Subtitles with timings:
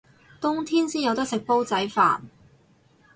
[0.39, 2.21] 冬天先有得食煲仔飯